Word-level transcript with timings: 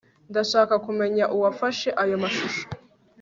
Ndashaka 0.29 0.73
kumenya 0.85 1.23
uwafashe 1.35 1.89
ayo 2.03 2.15
mashusho 2.23 2.63